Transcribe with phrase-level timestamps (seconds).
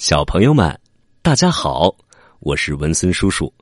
[0.00, 0.80] 小朋友们，
[1.20, 1.94] 大家好，
[2.38, 3.52] 我是文森叔叔。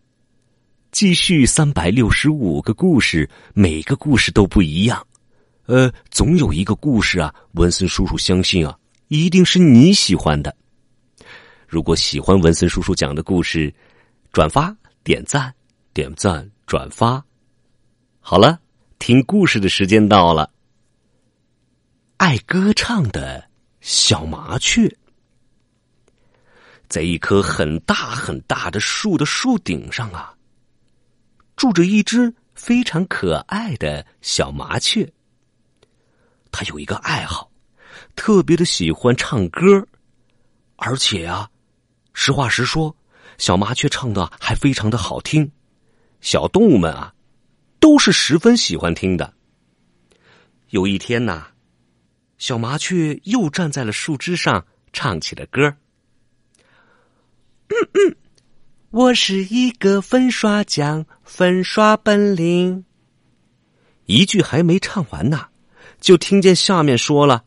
[0.93, 5.05] 继续三百六十五个故事，每个故事都不一样。
[5.67, 8.79] 呃，总有一个故事啊，文森叔叔相信啊，
[9.09, 10.57] 一定是你喜欢的。
[11.67, 13.75] 如果喜欢文森叔叔讲的故事，
[14.31, 15.53] 转发、点赞、
[15.93, 17.21] 点赞、转发。
[18.21, 18.61] 好了，
[19.01, 20.49] 听故事的时间到了。
[22.17, 23.45] 爱歌唱的
[23.81, 24.89] 小麻雀。
[26.89, 30.35] 在一棵很大很大的树的树顶上啊，
[31.55, 35.11] 住着一只非常可爱的小麻雀。
[36.51, 37.51] 它有一个爱好，
[38.17, 39.87] 特别的喜欢唱歌，
[40.77, 41.51] 而且啊，
[42.15, 42.97] 实话实说，
[43.37, 45.51] 小麻雀唱的还非常的好听，
[46.23, 47.13] 小动物们啊，
[47.79, 49.35] 都是十分喜欢听的。
[50.71, 51.49] 有一天呐，
[52.39, 55.77] 小麻雀又站在了树枝上，唱起了歌。
[57.95, 58.17] 嗯嗯，
[58.91, 62.85] 我是一个粉刷匠，粉刷本领。
[64.07, 65.49] 一句还没唱完呢，
[66.01, 67.45] 就听见下面说了：“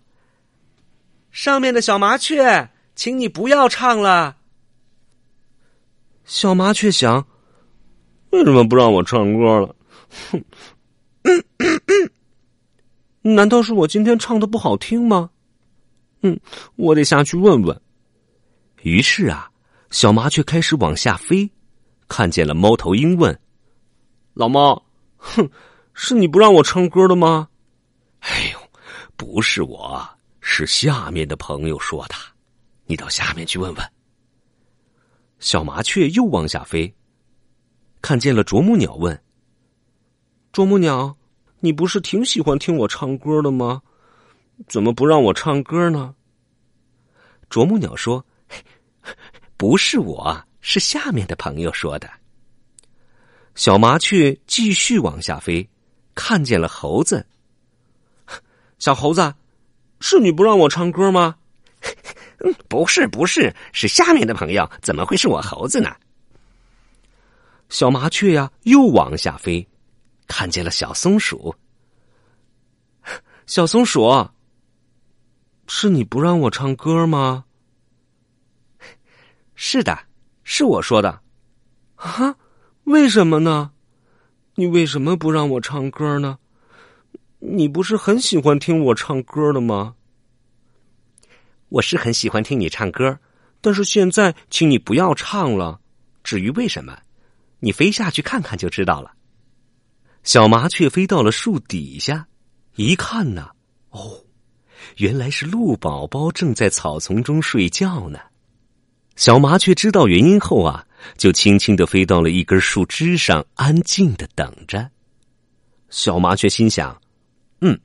[1.31, 4.37] 上面的小麻雀，请你不要唱了。”
[6.25, 7.27] 小麻雀想
[8.31, 9.75] ：“为什么不让我唱歌了？”
[10.31, 10.43] 哼，
[11.23, 11.81] 嗯嗯
[13.23, 15.29] 嗯，难道是我今天唱的不好听吗？
[16.21, 16.39] 嗯，
[16.75, 17.81] 我得下去问问。
[18.83, 19.50] 于是啊。
[19.91, 21.51] 小麻雀开始往下飞，
[22.07, 23.37] 看见了猫头鹰，问
[24.33, 24.81] ：“老猫，
[25.17, 25.47] 哼，
[25.93, 27.49] 是你不让我唱歌的吗
[28.21, 28.59] ？”“哎呦，
[29.17, 32.15] 不是我，是下面的朋友说的。
[32.85, 33.91] 你到下面去问问。”
[35.39, 36.95] 小麻雀又往下飞，
[38.01, 39.21] 看见了啄木鸟，问
[40.53, 41.17] ：“啄木鸟，
[41.59, 43.81] 你不是挺喜欢听我唱歌的吗？
[44.69, 46.15] 怎么不让我唱歌呢？”
[47.51, 48.25] 啄木鸟说。
[49.61, 52.09] 不是我，是下面的朋友说的。
[53.53, 55.69] 小麻雀继续往下飞，
[56.15, 57.23] 看见了猴子。
[58.79, 59.35] 小猴子，
[59.99, 61.35] 是你不让我唱歌吗？
[62.67, 64.67] 不是，不是，是下面的朋友。
[64.81, 65.95] 怎么会是我猴子呢？
[67.69, 69.67] 小麻雀呀，又往下飞，
[70.25, 71.53] 看见了小松鼠。
[73.45, 74.27] 小松鼠，
[75.67, 77.45] 是你不让我唱歌吗？
[79.55, 79.97] 是的，
[80.43, 81.21] 是我说的，
[81.95, 82.35] 啊？
[82.85, 83.71] 为什么呢？
[84.55, 86.39] 你为什么不让我唱歌呢？
[87.39, 89.95] 你不是很喜欢听我唱歌的吗？
[91.69, 93.17] 我是很喜欢听你唱歌，
[93.61, 95.79] 但是现在，请你不要唱了。
[96.23, 96.97] 至于为什么，
[97.59, 99.13] 你飞下去看看就知道了。
[100.23, 102.27] 小麻雀飞到了树底下，
[102.75, 103.49] 一看呢，
[103.91, 104.23] 哦，
[104.97, 108.19] 原来是鹿宝宝正在草丛中睡觉呢。
[109.21, 110.83] 小麻雀知道原因后啊，
[111.15, 114.89] 就轻轻的飞到了一根树枝上，安静的等着。
[115.91, 116.99] 小麻雀心想
[117.61, 117.79] ：“嗯，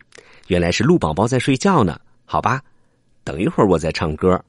[0.46, 2.00] 原来是鹿宝宝在睡觉呢。
[2.24, 2.62] 好吧，
[3.22, 4.42] 等一会儿我再唱歌。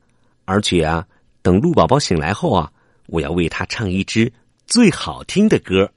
[0.46, 1.06] 而且啊，
[1.42, 2.72] 等鹿宝宝醒来后啊，
[3.08, 4.32] 我要为他唱一支
[4.66, 5.92] 最好听的歌。”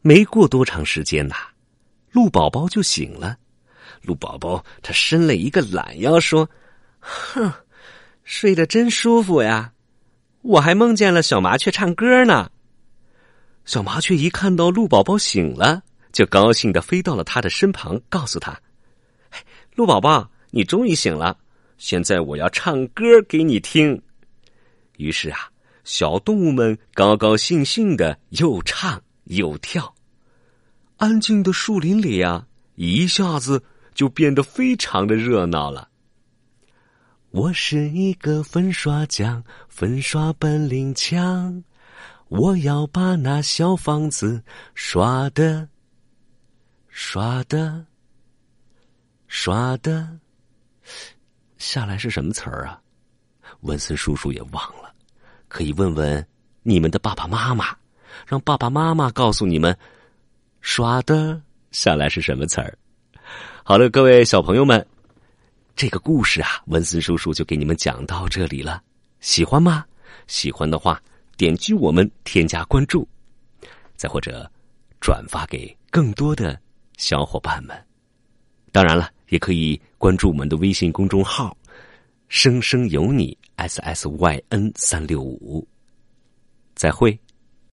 [0.00, 1.34] 没过多长时间呐，
[2.12, 3.36] 鹿宝宝就醒了。
[4.02, 6.48] 鹿宝宝他伸了一个懒腰，说
[7.00, 7.52] ：“哼。”
[8.26, 9.72] 睡得真舒服呀！
[10.42, 12.50] 我还梦见了小麻雀唱歌呢。
[13.64, 18.60] 小麻雀一看到鹿宝宝醒了，就高兴的飞到了他的身旁，告诉他
[19.76, 21.38] ：“鹿宝宝，你终于醒了，
[21.78, 24.02] 现在我要唱歌给你听。”
[24.98, 25.48] 于是啊，
[25.84, 29.94] 小动物们高高兴兴的又唱又跳，
[30.96, 32.44] 安静的树林里啊，
[32.74, 33.62] 一下子
[33.94, 35.90] 就变得非常的热闹了。
[37.30, 41.62] 我是一个粉刷匠，粉刷本领强。
[42.28, 44.42] 我要把那小房子
[44.74, 45.68] 刷的、
[46.88, 47.84] 刷的、
[49.26, 50.08] 刷的。
[51.58, 52.80] 下来是什么词儿啊？
[53.60, 54.92] 文森叔叔也忘了，
[55.48, 56.26] 可以问问
[56.62, 57.76] 你们的爸爸妈妈，
[58.26, 59.76] 让爸爸妈妈告诉你们，
[60.60, 61.40] 刷的
[61.70, 62.76] 下来是什么词儿。
[63.62, 64.84] 好了，各位小朋友们。
[65.76, 68.82] 这个故事啊，文森叔叔就给你们讲到这里了。
[69.20, 69.84] 喜欢吗？
[70.26, 70.98] 喜欢的话，
[71.36, 73.06] 点击我们添加关注，
[73.94, 74.50] 再或者
[75.02, 76.58] 转发给更多的
[76.96, 77.76] 小伙伴们。
[78.72, 81.54] 当然了，也可以关注我们的微信公众号
[82.28, 85.68] “生生有你 ”，S S Y N 三六五。
[86.74, 87.18] 再会。